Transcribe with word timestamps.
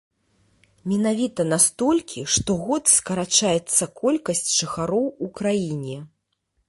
Менавіта 0.93 1.41
на 1.51 1.59
столькі 1.65 2.23
штогод 2.35 2.83
скарачаецца 2.95 3.83
колькасць 4.01 4.43
жыхароў 4.59 5.05
у 5.27 5.31
краіне. 5.43 5.97